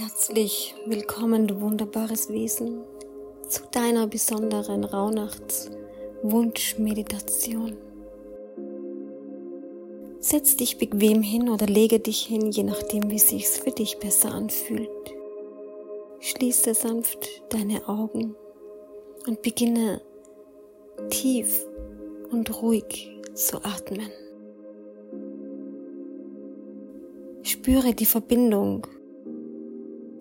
[0.00, 2.84] Herzlich willkommen, du wunderbares Wesen,
[3.48, 7.76] zu deiner besonderen Rauhnachtswunschmeditation.
[10.20, 14.32] Setz dich bequem hin oder lege dich hin, je nachdem, wie sich's für dich besser
[14.32, 14.88] anfühlt.
[16.20, 18.36] Schließe sanft deine Augen
[19.26, 20.00] und beginne
[21.10, 21.66] tief
[22.30, 24.12] und ruhig zu atmen.
[27.42, 28.86] Spüre die Verbindung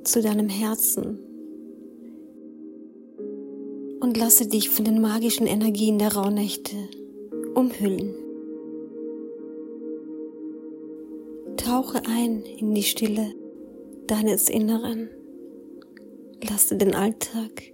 [0.07, 1.19] zu deinem Herzen
[3.99, 6.75] und lasse dich von den magischen Energien der Rauhnächte
[7.55, 8.15] umhüllen.
[11.57, 13.33] Tauche ein in die Stille
[14.07, 15.09] deines Inneren.
[16.49, 17.73] Lasse den Alltag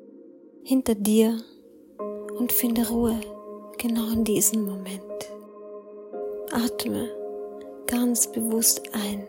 [0.63, 1.37] hinter dir
[2.39, 3.19] und finde Ruhe
[3.77, 5.03] genau in diesem Moment.
[6.51, 7.09] Atme
[7.85, 9.27] ganz bewusst ein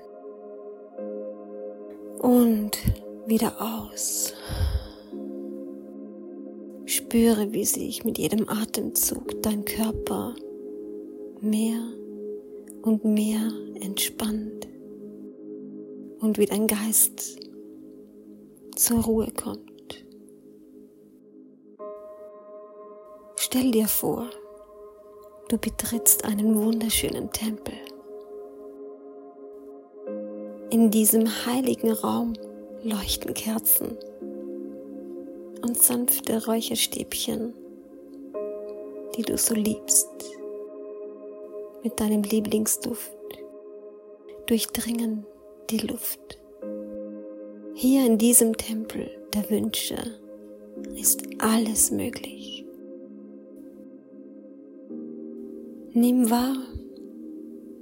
[2.25, 2.79] und
[3.27, 4.33] wieder aus.
[6.87, 10.35] Spüre, wie sich mit jedem Atemzug dein Körper
[11.43, 11.83] mehr
[12.81, 14.67] und mehr entspannt
[16.21, 17.41] und wie dein Geist
[18.75, 20.07] zur Ruhe kommt.
[23.37, 24.31] Stell dir vor,
[25.51, 27.75] du betrittst einen wunderschönen Tempel.
[30.75, 32.33] In diesem heiligen Raum
[32.83, 33.97] leuchten Kerzen
[35.63, 37.55] und sanfte Räucherstäbchen,
[39.17, 40.09] die du so liebst.
[41.85, 43.15] Mit deinem Lieblingsduft
[44.47, 45.25] durchdringen
[45.71, 46.41] die Luft.
[47.75, 50.19] Hier in diesem Tempel der Wünsche
[50.97, 52.67] ist alles möglich.
[55.93, 56.57] Nimm wahr,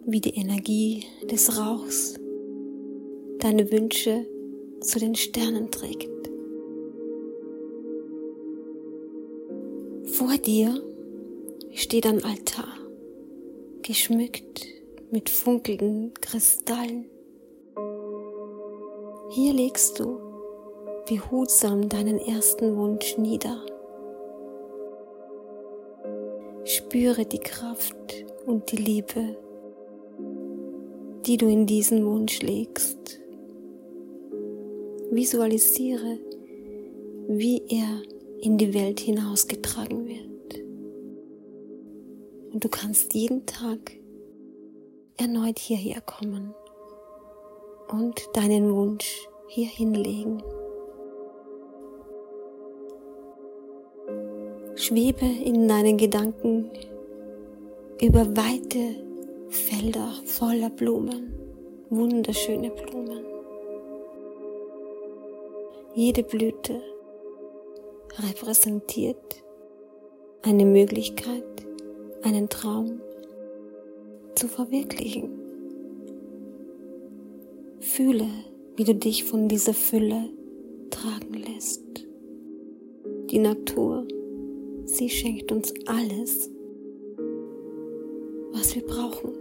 [0.05, 2.17] wie die Energie des Rauchs
[3.43, 4.25] deine Wünsche
[4.81, 6.09] zu den Sternen trägt.
[10.05, 10.81] Vor dir
[11.73, 12.79] steht ein Altar,
[13.83, 14.65] geschmückt
[15.11, 17.07] mit funkelnden Kristallen.
[19.31, 20.21] Hier legst du
[21.09, 23.67] behutsam deinen ersten Wunsch nieder.
[26.65, 29.37] Spüre die Kraft und die Liebe,
[31.27, 33.22] die du in diesen Wunsch legst.
[35.15, 36.19] Visualisiere,
[37.29, 38.03] wie er
[38.41, 40.65] in die Welt hinausgetragen wird.
[42.55, 43.93] Und du kannst jeden Tag
[45.19, 46.55] erneut hierher kommen
[47.91, 50.43] und deinen Wunsch hier hinlegen.
[54.77, 56.71] Schwebe in deinen Gedanken
[58.01, 58.97] über weite
[59.51, 61.35] Felder voller Blumen,
[61.91, 63.32] wunderschöne Blumen.
[65.95, 66.81] Jede Blüte
[68.19, 69.45] repräsentiert
[70.41, 71.45] eine Möglichkeit,
[72.23, 73.03] einen Traum
[74.35, 75.29] zu verwirklichen.
[77.81, 78.27] Fühle,
[78.77, 80.31] wie du dich von dieser Fülle
[80.89, 82.07] tragen lässt.
[83.31, 84.09] Die Natur,
[84.87, 86.49] sie schenkt uns alles,
[88.53, 89.35] was wir brauchen.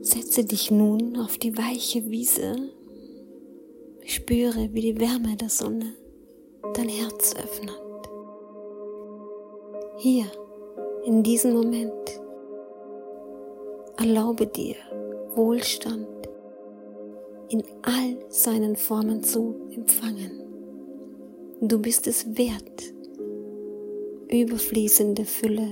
[0.00, 2.70] Setze dich nun auf die weiche Wiese
[4.08, 5.92] Spüre, wie die Wärme der Sonne
[6.74, 7.74] dein Herz öffnet.
[9.96, 10.26] Hier,
[11.04, 12.20] in diesem Moment,
[13.98, 14.76] erlaube dir
[15.34, 16.06] Wohlstand
[17.48, 20.40] in all seinen Formen zu empfangen.
[21.60, 22.94] Du bist es wert,
[24.30, 25.66] überfließende Fülle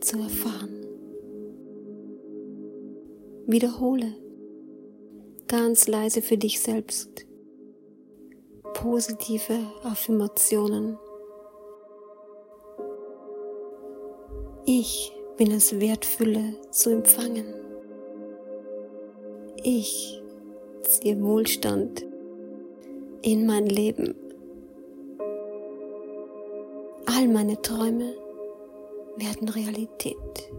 [0.00, 0.84] zu erfahren.
[3.46, 4.27] Wiederhole
[5.48, 7.26] ganz leise für dich selbst.
[8.74, 10.98] Positive Affirmationen.
[14.66, 16.04] Ich bin es wert,
[16.70, 17.46] zu empfangen.
[19.62, 20.22] Ich
[20.82, 22.04] ziehe Wohlstand
[23.22, 24.14] in mein Leben.
[27.06, 28.14] All meine Träume
[29.16, 30.52] werden Realität.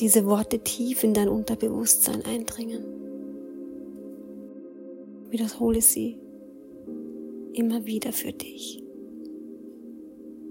[0.00, 2.84] Diese Worte tief in dein Unterbewusstsein eindringen.
[5.28, 6.18] Wiederhole sie
[7.52, 8.82] immer wieder für dich.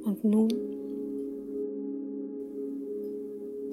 [0.04, 0.50] Und nun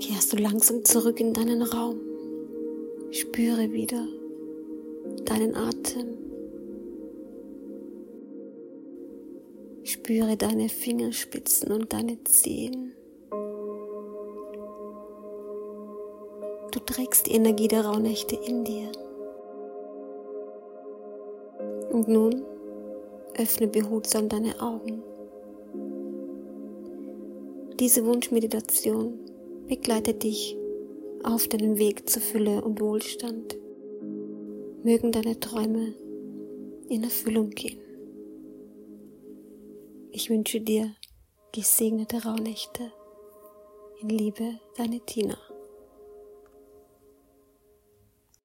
[0.00, 2.00] kehrst du langsam zurück in deinen Raum.
[3.11, 4.06] Spüre wieder
[5.25, 6.08] deinen Atem.
[9.84, 12.93] Spüre deine Fingerspitzen und deine Zehen.
[16.87, 18.91] Trägst die Energie der Rauhnächte in dir.
[21.91, 22.44] Und nun
[23.37, 25.03] öffne behutsam deine Augen.
[27.79, 29.19] Diese Wunschmeditation
[29.69, 30.56] begleitet dich
[31.23, 33.56] auf deinem Weg zur Fülle und Wohlstand.
[34.83, 35.94] Mögen deine Träume
[36.88, 37.81] in Erfüllung gehen.
[40.12, 40.94] Ich wünsche dir
[41.53, 42.93] gesegnete Rauhnächte.
[44.00, 45.37] In Liebe, deine Tina.